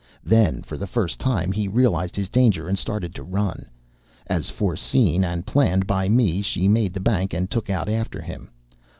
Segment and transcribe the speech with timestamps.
[0.23, 3.67] Then, for the first time, he realized his danger, and started to run.
[4.25, 8.49] As foreseen and planned by me, she made the bank and took out after him.